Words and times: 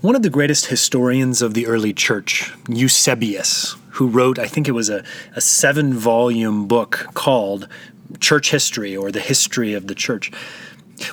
One 0.00 0.14
of 0.14 0.22
the 0.22 0.30
greatest 0.30 0.66
historians 0.66 1.42
of 1.42 1.54
the 1.54 1.66
early 1.66 1.92
church, 1.92 2.52
Eusebius, 2.68 3.76
who 3.90 4.06
wrote, 4.06 4.38
I 4.38 4.46
think 4.46 4.66
it 4.68 4.72
was 4.72 4.88
a, 4.88 5.04
a 5.34 5.40
seven 5.40 5.92
volume 5.92 6.66
book 6.66 7.08
called 7.14 7.68
Church 8.18 8.50
History 8.50 8.96
or 8.96 9.10
the 9.10 9.20
History 9.20 9.74
of 9.74 9.88
the 9.88 9.94
Church. 9.94 10.30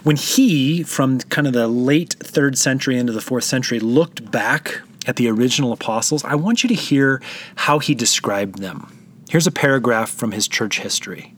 When 0.04 0.16
he, 0.16 0.84
from 0.84 1.20
kind 1.20 1.48
of 1.48 1.54
the 1.54 1.68
late 1.68 2.16
third 2.20 2.58
century 2.58 2.98
into 2.98 3.12
the 3.12 3.20
fourth 3.20 3.44
century, 3.44 3.80
looked 3.80 4.32
back 4.32 4.82
at 5.06 5.16
the 5.16 5.30
original 5.30 5.74
apostles, 5.74 6.24
I 6.24 6.36
want 6.36 6.64
you 6.64 6.70
to 6.70 6.76
hear 6.76 7.22
how 7.56 7.80
he 7.80 7.96
described 7.96 8.60
them. 8.60 8.94
Here's 9.30 9.48
a 9.48 9.52
paragraph 9.52 10.10
from 10.10 10.32
his 10.32 10.48
church 10.48 10.80
history. 10.80 11.34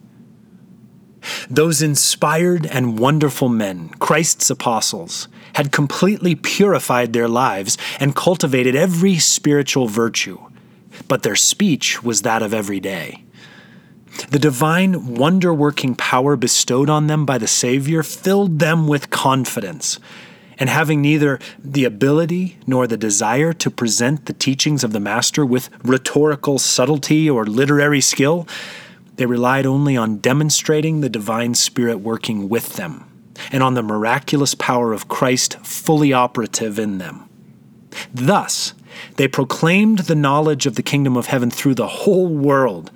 Those 1.50 1.82
inspired 1.82 2.66
and 2.66 3.00
wonderful 3.00 3.50
men, 3.50 3.90
Christ's 4.00 4.50
apostles, 4.50 5.28
had 5.54 5.72
completely 5.72 6.36
purified 6.36 7.14
their 7.14 7.28
lives 7.28 7.78
and 8.00 8.16
cultivated 8.16 8.76
every 8.76 9.18
spiritual 9.18 9.88
virtue, 9.88 10.40
but 11.08 11.24
their 11.24 11.36
speech 11.36 12.04
was 12.04 12.22
that 12.22 12.42
of 12.42 12.54
every 12.54 12.80
day. 12.80 13.24
The 14.32 14.40
divine 14.40 15.16
wonder 15.16 15.54
working 15.54 15.96
power 15.96 16.36
bestowed 16.36 16.90
on 16.90 17.08
them 17.08 17.26
by 17.26 17.38
the 17.38 17.48
Savior 17.48 18.04
filled 18.04 18.60
them 18.60 18.88
with 18.88 19.10
confidence. 19.10 20.00
And 20.58 20.70
having 20.70 21.02
neither 21.02 21.40
the 21.58 21.86
ability 21.86 22.58
nor 22.68 22.86
the 22.86 22.98
desire 22.98 23.54
to 23.54 23.72
present 23.72 24.26
the 24.26 24.34
teachings 24.34 24.84
of 24.84 24.92
the 24.92 25.00
Master 25.00 25.46
with 25.46 25.70
rhetorical 25.84 26.60
subtlety 26.60 27.30
or 27.30 27.46
literary 27.46 28.02
skill, 28.02 28.46
they 29.20 29.26
relied 29.26 29.66
only 29.66 29.98
on 29.98 30.16
demonstrating 30.20 31.02
the 31.02 31.10
divine 31.10 31.54
Spirit 31.54 31.98
working 31.98 32.48
with 32.48 32.78
them 32.78 33.04
and 33.52 33.62
on 33.62 33.74
the 33.74 33.84
miraculous 33.84 34.56
power 34.56 34.94
of 34.94 35.10
Christ 35.10 35.60
fully 35.60 36.14
operative 36.14 36.80
in 36.80 37.00
them. 37.00 37.28
Thus, 38.14 38.74
they 39.18 39.28
proclaimed 39.28 40.00
the 40.00 40.16
knowledge 40.16 40.66
of 40.66 40.76
the 40.76 40.82
kingdom 40.82 41.18
of 41.18 41.26
heaven 41.26 41.52
through 41.52 41.76
the 41.76 41.88
whole 41.88 42.30
world 42.30 42.92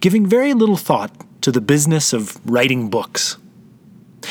giving 0.00 0.26
very 0.26 0.54
little 0.54 0.78
thought 0.78 1.12
to 1.42 1.52
the 1.52 1.60
business 1.60 2.14
of 2.14 2.40
writing 2.50 2.88
books. 2.88 3.36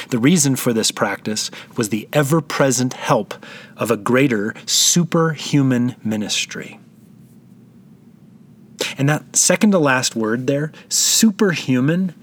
The 0.10 0.18
reason 0.18 0.56
for 0.56 0.74
this 0.74 0.90
practice 0.90 1.52
was 1.78 1.90
the 1.90 2.10
ever 2.12 2.42
present 2.42 2.94
help 2.94 3.36
of 3.78 3.92
a 3.92 3.98
greater 3.98 4.56
superhuman 4.66 5.96
ministry. 6.04 6.80
And 8.98 9.10
that 9.10 9.36
second 9.36 9.72
to 9.72 9.80
last 9.80 10.16
word 10.16 10.48
there, 10.48 10.72
superhuman, 10.90 12.14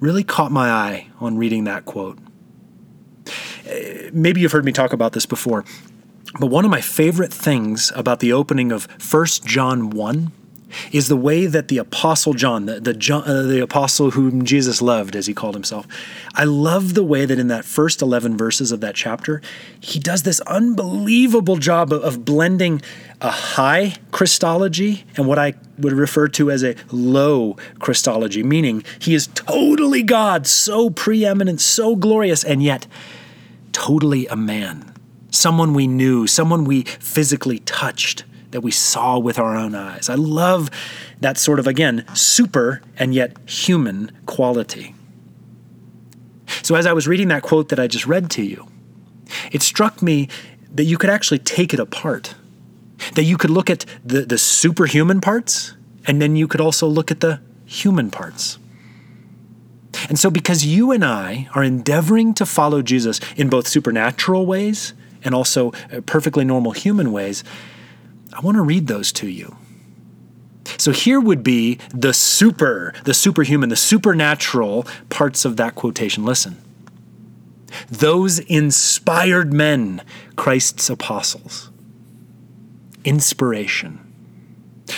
really 0.00 0.24
caught 0.24 0.52
my 0.52 0.70
eye 0.70 1.08
on 1.20 1.38
reading 1.38 1.64
that 1.64 1.84
quote. 1.84 2.18
Eh, 3.66 4.10
maybe 4.12 4.40
you've 4.40 4.52
heard 4.52 4.64
me 4.64 4.72
talk 4.72 4.92
about 4.92 5.12
this 5.12 5.26
before, 5.26 5.64
but 6.38 6.46
one 6.46 6.64
of 6.64 6.70
my 6.70 6.80
favorite 6.80 7.32
things 7.32 7.92
about 7.94 8.20
the 8.20 8.32
opening 8.32 8.72
of 8.72 8.86
1 9.12 9.26
John 9.44 9.90
1 9.90 10.32
is 10.92 11.08
the 11.08 11.16
way 11.16 11.46
that 11.46 11.68
the 11.68 11.78
apostle 11.78 12.34
John, 12.34 12.66
the 12.66 12.80
the, 12.80 13.22
uh, 13.24 13.42
the 13.42 13.60
apostle 13.60 14.12
whom 14.12 14.44
Jesus 14.44 14.80
loved, 14.80 15.16
as 15.16 15.26
he 15.26 15.34
called 15.34 15.54
himself, 15.54 15.86
I 16.34 16.44
love 16.44 16.94
the 16.94 17.04
way 17.04 17.24
that 17.24 17.38
in 17.38 17.48
that 17.48 17.64
first 17.64 18.02
eleven 18.02 18.36
verses 18.36 18.72
of 18.72 18.80
that 18.80 18.94
chapter, 18.94 19.42
he 19.80 19.98
does 19.98 20.22
this 20.22 20.40
unbelievable 20.40 21.56
job 21.56 21.92
of, 21.92 22.02
of 22.02 22.24
blending 22.24 22.82
a 23.20 23.30
high 23.30 23.94
Christology 24.12 25.04
and 25.16 25.26
what 25.26 25.38
I 25.38 25.54
would 25.78 25.92
refer 25.92 26.28
to 26.28 26.50
as 26.50 26.64
a 26.64 26.74
low 26.90 27.56
Christology, 27.78 28.42
meaning 28.42 28.84
he 28.98 29.14
is 29.14 29.26
totally 29.28 30.02
God, 30.02 30.46
so 30.46 30.90
preeminent, 30.90 31.60
so 31.60 31.96
glorious, 31.96 32.44
and 32.44 32.62
yet 32.62 32.86
totally 33.72 34.26
a 34.26 34.36
man, 34.36 34.92
someone 35.30 35.74
we 35.74 35.86
knew, 35.86 36.26
someone 36.26 36.64
we 36.64 36.82
physically 36.82 37.60
touched 37.60 38.24
that 38.50 38.62
we 38.62 38.70
saw 38.70 39.18
with 39.18 39.38
our 39.38 39.56
own 39.56 39.74
eyes. 39.74 40.08
I 40.08 40.14
love 40.14 40.70
that 41.20 41.38
sort 41.38 41.58
of, 41.58 41.66
again, 41.66 42.04
super 42.14 42.82
and 42.98 43.14
yet 43.14 43.36
human 43.48 44.10
quality. 44.26 44.94
So, 46.62 46.74
as 46.74 46.86
I 46.86 46.92
was 46.92 47.06
reading 47.06 47.28
that 47.28 47.42
quote 47.42 47.68
that 47.68 47.78
I 47.78 47.86
just 47.86 48.06
read 48.06 48.30
to 48.32 48.42
you, 48.42 48.68
it 49.52 49.62
struck 49.62 50.02
me 50.02 50.28
that 50.72 50.84
you 50.84 50.98
could 50.98 51.10
actually 51.10 51.38
take 51.38 51.72
it 51.72 51.80
apart. 51.80 52.34
That 53.14 53.24
you 53.24 53.36
could 53.38 53.50
look 53.50 53.70
at 53.70 53.86
the, 54.04 54.26
the 54.26 54.38
superhuman 54.38 55.20
parts, 55.20 55.74
and 56.06 56.20
then 56.20 56.36
you 56.36 56.46
could 56.46 56.60
also 56.60 56.86
look 56.86 57.10
at 57.10 57.20
the 57.20 57.40
human 57.64 58.10
parts. 58.10 58.58
And 60.08 60.18
so, 60.18 60.30
because 60.30 60.64
you 60.64 60.92
and 60.92 61.04
I 61.04 61.48
are 61.54 61.62
endeavoring 61.62 62.34
to 62.34 62.46
follow 62.46 62.82
Jesus 62.82 63.20
in 63.36 63.48
both 63.48 63.66
supernatural 63.66 64.46
ways 64.46 64.92
and 65.22 65.34
also 65.34 65.72
uh, 65.92 66.00
perfectly 66.06 66.44
normal 66.44 66.72
human 66.72 67.12
ways, 67.12 67.44
I 68.32 68.40
want 68.40 68.56
to 68.56 68.62
read 68.62 68.86
those 68.86 69.12
to 69.12 69.28
you. 69.28 69.56
So 70.78 70.92
here 70.92 71.20
would 71.20 71.42
be 71.42 71.78
the 71.92 72.12
super, 72.12 72.94
the 73.04 73.14
superhuman, 73.14 73.68
the 73.68 73.76
supernatural 73.76 74.86
parts 75.08 75.44
of 75.44 75.56
that 75.56 75.74
quotation. 75.74 76.24
Listen. 76.24 76.58
Those 77.88 78.38
inspired 78.38 79.52
men, 79.52 80.02
Christ's 80.36 80.88
apostles. 80.90 81.70
Inspiration. 83.04 84.06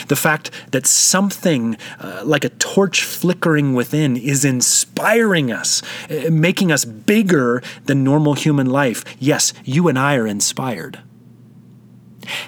The 0.08 0.16
fact 0.16 0.50
that 0.70 0.86
something 0.86 1.76
uh, 2.00 2.22
like 2.24 2.44
a 2.44 2.48
torch 2.48 3.02
flickering 3.04 3.74
within 3.74 4.16
is 4.16 4.44
inspiring 4.44 5.52
us, 5.52 5.82
uh, 6.10 6.30
making 6.30 6.72
us 6.72 6.84
bigger 6.84 7.62
than 7.84 8.02
normal 8.02 8.34
human 8.34 8.70
life. 8.70 9.04
Yes, 9.18 9.52
you 9.64 9.88
and 9.88 9.98
I 9.98 10.16
are 10.16 10.26
inspired 10.26 11.00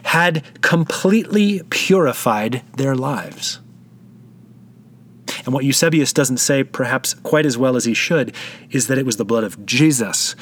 had 0.04 0.62
completely 0.62 1.62
purified 1.70 2.62
their 2.76 2.94
lives. 2.94 3.60
And 5.44 5.52
what 5.52 5.64
Eusebius 5.64 6.12
doesn't 6.12 6.38
say, 6.38 6.64
perhaps 6.64 7.14
quite 7.14 7.46
as 7.46 7.58
well 7.58 7.76
as 7.76 7.84
he 7.84 7.94
should, 7.94 8.34
is 8.70 8.86
that 8.86 8.98
it 8.98 9.06
was 9.06 9.16
the 9.16 9.24
blood 9.24 9.44
of 9.44 9.64
Jesus 9.66 10.34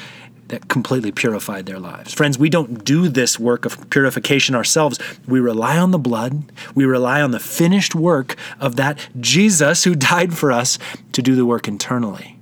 that 0.47 0.67
completely 0.67 1.11
purified 1.11 1.65
their 1.65 1.79
lives. 1.79 2.13
Friends, 2.13 2.37
we 2.37 2.49
don't 2.49 2.83
do 2.83 3.09
this 3.09 3.39
work 3.39 3.65
of 3.65 3.89
purification 3.89 4.55
ourselves. 4.55 4.99
We 5.27 5.39
rely 5.39 5.77
on 5.77 5.91
the 5.91 5.97
blood, 5.97 6.51
we 6.75 6.85
rely 6.85 7.21
on 7.21 7.31
the 7.31 7.39
finished 7.39 7.95
work 7.95 8.35
of 8.59 8.75
that 8.75 8.99
Jesus 9.19 9.83
who 9.83 9.95
died 9.95 10.37
for 10.37 10.51
us 10.51 10.77
to 11.13 11.21
do 11.21 11.35
the 11.35 11.45
work 11.45 11.67
internally. 11.67 12.37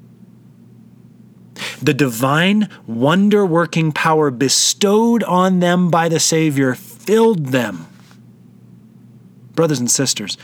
The 1.81 1.93
divine, 1.95 2.69
wonder 2.85 3.45
working 3.45 3.91
power 3.91 4.29
bestowed 4.29 5.23
on 5.23 5.59
them 5.59 5.89
by 5.89 6.09
the 6.09 6.19
Savior 6.19 6.75
filled 6.75 7.47
them. 7.47 7.87
Brothers 9.53 9.79
and 9.79 9.89
sisters, 9.89 10.37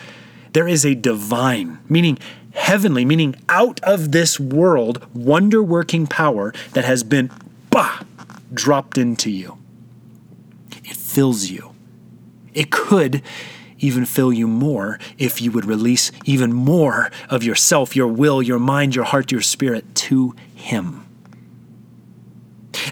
there 0.54 0.68
is 0.68 0.84
a 0.84 0.96
divine, 0.96 1.78
meaning 1.88 2.18
heavenly, 2.54 3.06
meaning 3.06 3.36
out 3.48 3.80
of 3.84 4.12
this 4.12 4.40
world, 4.40 5.06
wonder 5.14 5.62
working 5.62 6.08
power 6.08 6.54
that 6.74 6.86
has 6.86 7.04
been 7.04 7.30
bah, 7.70 8.02
dropped 8.52 8.98
into 8.98 9.30
you. 9.30 9.60
It 10.84 10.96
fills 10.96 11.46
you. 11.46 11.76
It 12.56 12.72
could 12.72 13.22
even 13.78 14.06
fill 14.06 14.34
you 14.34 14.48
more 14.48 14.98
if 15.20 15.40
you 15.40 15.52
would 15.52 15.66
release 15.66 16.12
even 16.26 16.52
more 16.52 17.12
of 17.30 17.44
yourself, 17.44 17.96
your 17.96 18.08
will, 18.08 18.42
your 18.42 18.58
mind, 18.58 18.96
your 18.96 19.06
heart, 19.06 19.32
your 19.32 19.42
spirit 19.42 19.94
to 19.94 20.36
Him. 20.56 21.07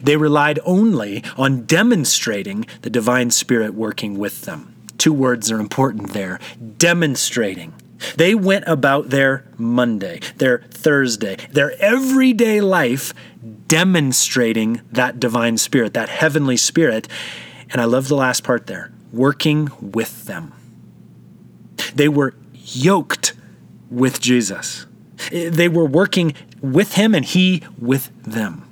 They 0.02 0.18
relied 0.18 0.60
only 0.66 1.24
on 1.38 1.66
demonstrating 1.66 2.66
the 2.82 2.90
divine 2.90 3.32
spirit 3.32 3.74
working 3.74 4.18
with 4.18 4.42
them. 4.42 4.76
Two 4.98 5.14
words 5.14 5.52
are 5.52 5.60
important 5.60 6.14
there 6.14 6.40
demonstrating. 6.78 7.74
They 8.18 8.36
went 8.36 8.66
about 8.68 9.10
their 9.10 9.46
Monday, 9.58 10.20
their 10.38 10.60
Thursday, 10.70 11.38
their 11.52 11.72
everyday 11.82 12.62
life 12.62 13.14
demonstrating 13.68 14.82
that 14.92 15.20
divine 15.20 15.58
spirit, 15.58 15.94
that 15.94 16.10
heavenly 16.10 16.58
spirit. 16.58 17.08
And 17.72 17.82
I 17.82 17.86
love 17.86 18.08
the 18.08 18.16
last 18.16 18.44
part 18.44 18.68
there 18.68 18.91
working 19.12 19.70
with 19.80 20.26
them. 20.26 20.53
They 21.94 22.09
were 22.09 22.36
yoked 22.53 23.34
with 23.90 24.20
Jesus. 24.20 24.86
They 25.32 25.70
were 25.70 25.86
working 25.86 26.34
with 26.62 26.94
him 26.94 27.16
and 27.16 27.24
he 27.24 27.64
with 27.80 28.12
them 28.24 28.65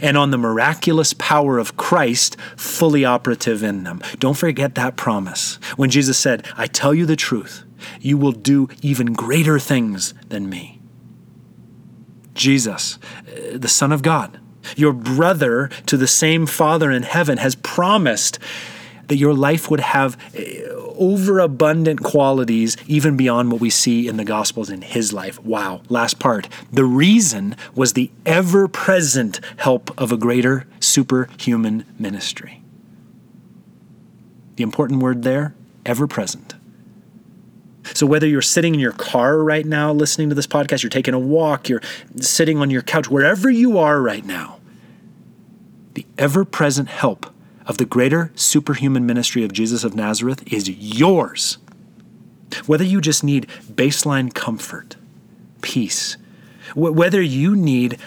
and 0.00 0.16
on 0.16 0.30
the 0.30 0.38
miraculous 0.38 1.12
power 1.14 1.58
of 1.58 1.76
Christ 1.76 2.36
fully 2.56 3.04
operative 3.04 3.62
in 3.62 3.84
them. 3.84 4.00
Don't 4.18 4.36
forget 4.36 4.74
that 4.74 4.96
promise. 4.96 5.56
When 5.76 5.90
Jesus 5.90 6.18
said, 6.18 6.46
I 6.56 6.66
tell 6.66 6.94
you 6.94 7.06
the 7.06 7.16
truth, 7.16 7.64
you 8.00 8.16
will 8.16 8.32
do 8.32 8.68
even 8.80 9.12
greater 9.12 9.58
things 9.58 10.14
than 10.28 10.48
me. 10.48 10.80
Jesus, 12.34 12.98
uh, 13.28 13.58
the 13.58 13.68
Son 13.68 13.92
of 13.92 14.02
God, 14.02 14.38
your 14.76 14.92
brother 14.92 15.68
to 15.86 15.96
the 15.96 16.06
same 16.06 16.46
Father 16.46 16.90
in 16.90 17.02
heaven, 17.02 17.38
has 17.38 17.56
promised 17.56 18.38
that 19.08 19.16
your 19.16 19.34
life 19.34 19.70
would 19.70 19.80
have 19.80 20.16
uh, 20.36 20.72
overabundant 20.98 22.02
qualities, 22.02 22.76
even 22.86 23.16
beyond 23.16 23.50
what 23.50 23.60
we 23.60 23.70
see 23.70 24.06
in 24.06 24.16
the 24.16 24.24
Gospels 24.24 24.70
in 24.70 24.82
his 24.82 25.12
life. 25.12 25.42
Wow. 25.42 25.82
Last 25.88 26.18
part. 26.18 26.48
The 26.72 26.84
reason 26.84 27.56
was 27.74 27.92
the 27.92 28.10
ever 28.24 28.68
present 28.68 29.40
help 29.56 29.98
of 30.00 30.12
a 30.12 30.16
greater 30.16 30.66
superhuman 30.80 31.84
ministry. 31.98 32.62
The 34.56 34.62
important 34.62 35.02
word 35.02 35.22
there, 35.22 35.54
ever 35.84 36.06
present. 36.06 36.54
So, 37.94 38.06
whether 38.06 38.26
you're 38.26 38.42
sitting 38.42 38.74
in 38.74 38.80
your 38.80 38.92
car 38.92 39.38
right 39.38 39.66
now 39.66 39.92
listening 39.92 40.28
to 40.28 40.34
this 40.34 40.46
podcast, 40.46 40.82
you're 40.82 40.90
taking 40.90 41.14
a 41.14 41.18
walk, 41.18 41.68
you're 41.68 41.82
sitting 42.20 42.58
on 42.58 42.70
your 42.70 42.82
couch, 42.82 43.10
wherever 43.10 43.50
you 43.50 43.76
are 43.78 44.00
right 44.00 44.24
now, 44.24 44.60
the 45.94 46.06
ever 46.16 46.44
present 46.44 46.88
help 46.88 47.31
of 47.66 47.78
the 47.78 47.84
greater 47.84 48.32
superhuman 48.34 49.06
ministry 49.06 49.44
of 49.44 49.52
Jesus 49.52 49.84
of 49.84 49.94
Nazareth 49.94 50.52
is 50.52 50.68
yours. 50.68 51.58
Whether 52.66 52.84
you 52.84 53.00
just 53.00 53.24
need 53.24 53.48
baseline 53.72 54.34
comfort, 54.34 54.96
peace, 55.62 56.16
whether 56.74 57.22
you 57.22 57.56
need 57.56 57.98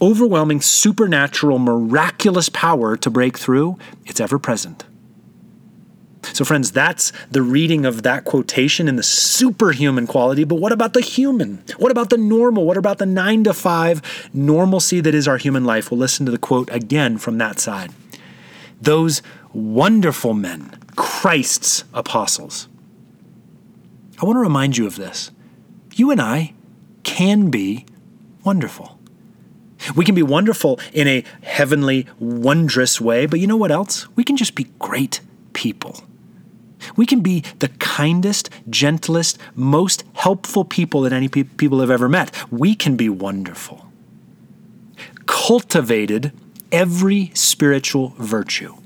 overwhelming, 0.00 0.60
supernatural, 0.60 1.58
miraculous 1.58 2.48
power 2.48 2.96
to 2.96 3.10
break 3.10 3.38
through, 3.38 3.78
it's 4.06 4.20
ever 4.20 4.38
present. 4.38 4.84
So, 6.32 6.44
friends, 6.44 6.70
that's 6.70 7.12
the 7.30 7.42
reading 7.42 7.84
of 7.86 8.02
that 8.02 8.24
quotation 8.24 8.88
in 8.88 8.96
the 8.96 9.02
superhuman 9.02 10.06
quality. 10.06 10.44
But 10.44 10.56
what 10.56 10.72
about 10.72 10.92
the 10.92 11.00
human? 11.00 11.62
What 11.78 11.90
about 11.90 12.10
the 12.10 12.18
normal? 12.18 12.66
What 12.66 12.76
about 12.76 12.98
the 12.98 13.06
nine 13.06 13.44
to 13.44 13.54
five 13.54 14.02
normalcy 14.32 15.00
that 15.00 15.14
is 15.14 15.26
our 15.26 15.38
human 15.38 15.64
life? 15.64 15.90
We'll 15.90 15.98
listen 15.98 16.26
to 16.26 16.32
the 16.32 16.38
quote 16.38 16.70
again 16.70 17.18
from 17.18 17.38
that 17.38 17.58
side. 17.58 17.90
Those 18.80 19.22
wonderful 19.52 20.34
men, 20.34 20.78
Christ's 20.96 21.84
apostles. 21.92 22.68
I 24.20 24.24
want 24.24 24.36
to 24.36 24.40
remind 24.40 24.76
you 24.76 24.86
of 24.86 24.96
this. 24.96 25.30
You 25.94 26.10
and 26.10 26.20
I 26.20 26.54
can 27.02 27.50
be 27.50 27.86
wonderful. 28.44 28.98
We 29.96 30.04
can 30.04 30.14
be 30.14 30.22
wonderful 30.22 30.78
in 30.92 31.08
a 31.08 31.24
heavenly, 31.42 32.06
wondrous 32.18 33.00
way, 33.00 33.26
but 33.26 33.40
you 33.40 33.46
know 33.46 33.56
what 33.56 33.70
else? 33.70 34.06
We 34.16 34.24
can 34.24 34.36
just 34.36 34.54
be 34.54 34.64
great 34.78 35.20
people. 35.52 36.04
We 36.96 37.06
can 37.06 37.20
be 37.20 37.44
the 37.58 37.68
kindest, 37.68 38.50
gentlest, 38.68 39.38
most 39.54 40.04
helpful 40.14 40.64
people 40.64 41.02
that 41.02 41.12
any 41.12 41.28
pe- 41.28 41.44
people 41.44 41.80
have 41.80 41.90
ever 41.90 42.08
met. 42.08 42.34
We 42.50 42.74
can 42.74 42.96
be 42.96 43.08
wonderful. 43.08 43.86
Cultivated 45.26 46.32
every 46.72 47.30
spiritual 47.34 48.14
virtue. 48.18 48.76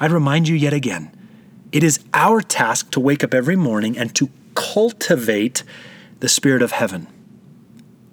I'd 0.00 0.12
remind 0.12 0.48
you 0.48 0.56
yet 0.56 0.72
again 0.72 1.10
it 1.72 1.82
is 1.82 1.98
our 2.14 2.40
task 2.40 2.92
to 2.92 3.00
wake 3.00 3.24
up 3.24 3.34
every 3.34 3.56
morning 3.56 3.98
and 3.98 4.14
to 4.14 4.30
cultivate 4.54 5.64
the 6.20 6.28
Spirit 6.28 6.62
of 6.62 6.70
heaven. 6.70 7.08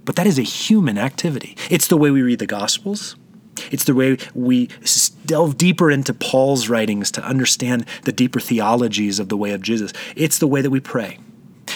But 0.04 0.16
that 0.16 0.26
is 0.26 0.40
a 0.40 0.44
human 0.44 0.98
activity. 0.98 1.56
It's 1.70 1.88
the 1.88 1.98
way 1.98 2.10
we 2.10 2.24
read 2.24 2.40
the 2.40 2.48
Gospels. 2.48 3.16
It's 3.70 3.84
the 3.84 3.94
way 3.94 4.18
we 4.34 4.68
delve 5.26 5.58
deeper 5.58 5.92
into 5.92 6.14
Paul's 6.14 6.70
writings 6.70 7.12
to 7.12 7.24
understand 7.24 7.86
the 8.04 8.12
deeper 8.12 8.40
theologies 8.40 9.20
of 9.20 9.30
the 9.30 9.38
way 9.38 9.52
of 9.52 9.62
Jesus. 9.62 9.94
It's 10.16 10.40
the 10.40 10.48
way 10.48 10.62
that 10.62 10.72
we 10.72 10.80
pray. 10.80 11.20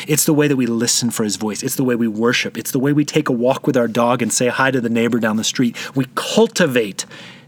It's 0.07 0.25
the 0.25 0.33
way 0.33 0.47
that 0.47 0.55
we 0.55 0.65
listen 0.65 1.11
for 1.11 1.23
his 1.23 1.35
voice. 1.35 1.63
It's 1.63 1.75
the 1.75 1.83
way 1.83 1.95
we 1.95 2.07
worship. 2.07 2.57
It's 2.57 2.71
the 2.71 2.79
way 2.79 2.93
we 2.93 3.05
take 3.05 3.29
a 3.29 3.33
walk 3.33 3.67
with 3.67 3.77
our 3.77 3.87
dog 3.87 4.21
and 4.21 4.31
say 4.31 4.47
hi 4.47 4.71
to 4.71 4.81
the 4.81 4.89
neighbor 4.89 5.19
down 5.19 5.37
the 5.37 5.43
street. 5.43 5.75
We 5.95 6.07
cultivate 6.15 7.05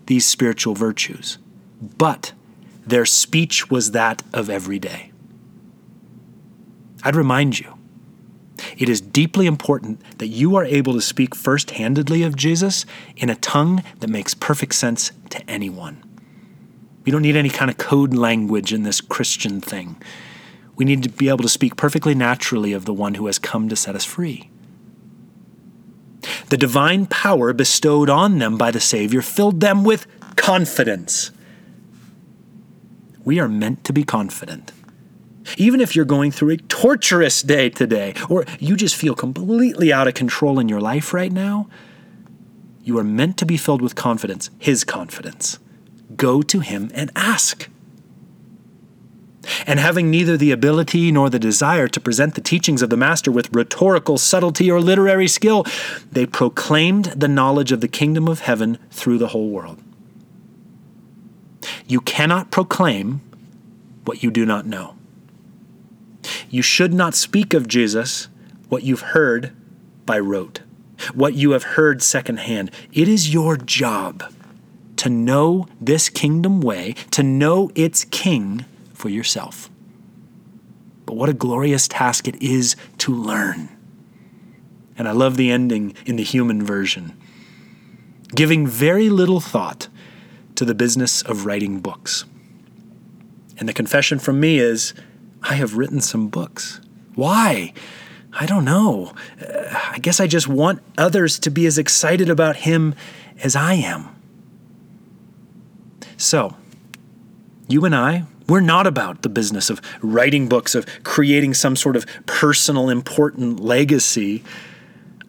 these 0.07 0.25
spiritual 0.25 0.73
virtues. 0.73 1.37
But 1.81 2.33
their 2.85 3.05
speech 3.05 3.69
was 3.69 3.91
that 3.91 4.23
of 4.33 4.49
every 4.49 4.79
day. 4.79 5.11
I'd 7.03 7.15
remind 7.15 7.59
you 7.59 7.77
it 8.77 8.89
is 8.89 9.01
deeply 9.01 9.45
important 9.45 10.01
that 10.17 10.27
you 10.27 10.55
are 10.55 10.65
able 10.65 10.93
to 10.93 11.01
speak 11.01 11.35
first 11.35 11.71
handedly 11.71 12.23
of 12.23 12.35
Jesus 12.35 12.85
in 13.15 13.29
a 13.29 13.35
tongue 13.35 13.83
that 13.99 14.09
makes 14.09 14.33
perfect 14.33 14.75
sense 14.75 15.11
to 15.29 15.49
anyone. 15.49 16.03
We 17.05 17.11
don't 17.11 17.21
need 17.21 17.35
any 17.35 17.49
kind 17.49 17.69
of 17.69 17.77
code 17.77 18.13
language 18.13 18.73
in 18.73 18.83
this 18.83 18.99
Christian 18.99 19.61
thing. 19.61 19.95
We 20.77 20.85
need 20.85 21.03
to 21.03 21.09
be 21.09 21.27
able 21.27 21.39
to 21.39 21.49
speak 21.49 21.75
perfectly 21.75 22.15
naturally 22.15 22.71
of 22.71 22.85
the 22.85 22.93
one 22.93 23.15
who 23.15 23.25
has 23.25 23.39
come 23.39 23.67
to 23.67 23.75
set 23.75 23.95
us 23.95 24.05
free. 24.05 24.49
The 26.49 26.57
divine 26.57 27.07
power 27.07 27.51
bestowed 27.51 28.09
on 28.09 28.37
them 28.37 28.57
by 28.57 28.71
the 28.71 28.79
Savior 28.79 29.21
filled 29.21 29.59
them 29.59 29.83
with 29.83 30.07
confidence. 30.35 31.31
We 33.25 33.39
are 33.39 33.49
meant 33.49 33.83
to 33.85 33.93
be 33.93 34.03
confident. 34.03 34.71
Even 35.57 35.81
if 35.81 35.95
you're 35.95 36.05
going 36.05 36.31
through 36.31 36.51
a 36.51 36.57
torturous 36.57 37.41
day 37.41 37.69
today, 37.69 38.13
or 38.29 38.45
you 38.59 38.75
just 38.75 38.95
feel 38.95 39.15
completely 39.15 39.91
out 39.91 40.07
of 40.07 40.13
control 40.13 40.59
in 40.59 40.69
your 40.69 40.81
life 40.81 41.13
right 41.13 41.31
now, 41.31 41.67
you 42.83 42.97
are 42.97 43.03
meant 43.03 43.37
to 43.37 43.45
be 43.45 43.57
filled 43.57 43.81
with 43.81 43.95
confidence, 43.95 44.49
His 44.59 44.83
confidence. 44.83 45.59
Go 46.15 46.41
to 46.43 46.59
Him 46.59 46.91
and 46.93 47.11
ask. 47.15 47.69
And 49.65 49.79
having 49.79 50.09
neither 50.09 50.37
the 50.37 50.51
ability 50.51 51.11
nor 51.11 51.29
the 51.29 51.39
desire 51.39 51.87
to 51.87 51.99
present 51.99 52.35
the 52.35 52.41
teachings 52.41 52.81
of 52.81 52.89
the 52.89 52.97
Master 52.97 53.31
with 53.31 53.53
rhetorical 53.55 54.17
subtlety 54.17 54.69
or 54.69 54.81
literary 54.81 55.27
skill, 55.27 55.65
they 56.11 56.25
proclaimed 56.25 57.05
the 57.05 57.27
knowledge 57.27 57.71
of 57.71 57.81
the 57.81 57.87
kingdom 57.87 58.27
of 58.27 58.41
heaven 58.41 58.77
through 58.91 59.17
the 59.17 59.29
whole 59.29 59.49
world. 59.49 59.81
You 61.87 62.01
cannot 62.01 62.51
proclaim 62.51 63.21
what 64.05 64.23
you 64.23 64.31
do 64.31 64.45
not 64.45 64.65
know. 64.65 64.95
You 66.49 66.61
should 66.61 66.93
not 66.93 67.15
speak 67.15 67.53
of 67.53 67.67
Jesus 67.67 68.27
what 68.69 68.83
you've 68.83 69.01
heard 69.01 69.53
by 70.05 70.19
rote, 70.19 70.61
what 71.13 71.33
you 71.33 71.51
have 71.51 71.63
heard 71.63 72.01
secondhand. 72.01 72.71
It 72.93 73.07
is 73.07 73.33
your 73.33 73.57
job 73.57 74.31
to 74.97 75.09
know 75.09 75.67
this 75.79 76.09
kingdom 76.09 76.59
way, 76.61 76.93
to 77.11 77.23
know 77.23 77.71
its 77.75 78.03
king 78.05 78.65
for 78.97 79.09
yourself. 79.09 79.69
But 81.05 81.15
what 81.15 81.29
a 81.29 81.33
glorious 81.33 81.87
task 81.87 82.27
it 82.27 82.41
is 82.41 82.75
to 82.97 83.13
learn. 83.13 83.69
And 84.97 85.07
I 85.07 85.11
love 85.11 85.37
the 85.37 85.51
ending 85.51 85.95
in 86.07 86.15
the 86.15 86.23
human 86.23 86.63
version. 86.63 87.15
Giving 88.35 88.65
very 88.65 89.09
little 89.09 89.39
thought 89.39 89.87
to 90.55 90.65
the 90.65 90.73
business 90.73 91.21
of 91.21 91.45
writing 91.45 91.79
books. 91.79 92.25
And 93.59 93.69
the 93.69 93.73
confession 93.73 94.17
from 94.17 94.39
me 94.39 94.57
is 94.57 94.95
I 95.43 95.53
have 95.53 95.77
written 95.77 96.01
some 96.01 96.27
books. 96.27 96.81
Why? 97.13 97.73
I 98.33 98.47
don't 98.47 98.65
know. 98.65 99.13
Uh, 99.39 99.91
I 99.91 99.99
guess 99.99 100.19
I 100.19 100.25
just 100.25 100.47
want 100.47 100.81
others 100.97 101.37
to 101.39 101.51
be 101.51 101.67
as 101.67 101.77
excited 101.77 102.29
about 102.29 102.57
him 102.57 102.95
as 103.43 103.55
I 103.55 103.75
am. 103.75 104.09
So, 106.17 106.55
you 107.67 107.85
and 107.85 107.95
I, 107.95 108.25
we're 108.47 108.61
not 108.61 108.87
about 108.87 109.21
the 109.21 109.29
business 109.29 109.69
of 109.69 109.81
writing 110.01 110.47
books, 110.47 110.75
of 110.75 110.85
creating 111.03 111.53
some 111.53 111.75
sort 111.75 111.95
of 111.95 112.05
personal 112.25 112.89
important 112.89 113.59
legacy. 113.59 114.43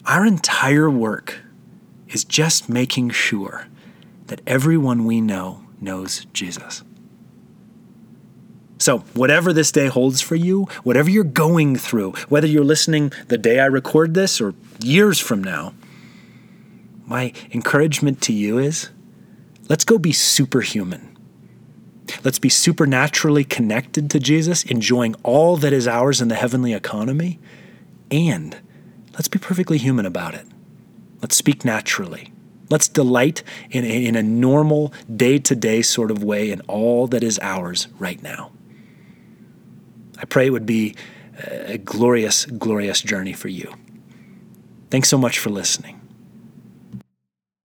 Our 0.05 0.25
entire 0.25 0.89
work 0.89 1.39
is 2.07 2.23
just 2.23 2.69
making 2.69 3.11
sure 3.11 3.67
that 4.27 4.41
everyone 4.47 5.05
we 5.05 5.21
know 5.21 5.63
knows 5.81 6.25
Jesus. 6.33 6.83
So, 8.77 8.99
whatever 9.13 9.51
this 9.51 9.73
day 9.73 9.87
holds 9.87 10.21
for 10.21 10.35
you, 10.35 10.63
whatever 10.83 11.09
you're 11.09 11.25
going 11.25 11.75
through, 11.75 12.13
whether 12.29 12.47
you're 12.47 12.63
listening 12.63 13.11
the 13.27 13.37
day 13.37 13.59
I 13.59 13.65
record 13.65 14.13
this 14.13 14.39
or 14.39 14.53
years 14.81 15.19
from 15.19 15.43
now, 15.43 15.73
my 17.05 17.33
encouragement 17.51 18.21
to 18.21 18.33
you 18.33 18.57
is 18.57 18.89
let's 19.67 19.83
go 19.83 19.97
be 19.97 20.13
superhuman. 20.13 21.08
Let's 22.23 22.39
be 22.39 22.49
supernaturally 22.49 23.43
connected 23.43 24.09
to 24.11 24.19
Jesus, 24.19 24.63
enjoying 24.63 25.15
all 25.23 25.57
that 25.57 25.73
is 25.73 25.87
ours 25.87 26.21
in 26.21 26.27
the 26.27 26.35
heavenly 26.35 26.73
economy, 26.73 27.39
and 28.11 28.57
let's 29.13 29.27
be 29.27 29.39
perfectly 29.39 29.77
human 29.77 30.05
about 30.05 30.33
it. 30.33 30.47
Let's 31.21 31.35
speak 31.35 31.65
naturally. 31.65 32.31
Let's 32.69 32.87
delight 32.87 33.43
in 33.71 33.83
a, 33.83 34.05
in 34.05 34.15
a 34.15 34.23
normal, 34.23 34.93
day 35.13 35.39
to 35.39 35.55
day 35.55 35.81
sort 35.81 36.11
of 36.11 36.23
way 36.23 36.51
in 36.51 36.61
all 36.61 37.07
that 37.07 37.23
is 37.23 37.39
ours 37.41 37.87
right 37.97 38.21
now. 38.21 38.51
I 40.17 40.25
pray 40.25 40.47
it 40.47 40.51
would 40.51 40.65
be 40.65 40.95
a 41.45 41.77
glorious, 41.77 42.45
glorious 42.45 43.01
journey 43.01 43.33
for 43.33 43.47
you. 43.47 43.73
Thanks 44.89 45.09
so 45.09 45.17
much 45.17 45.39
for 45.39 45.49
listening. 45.49 45.98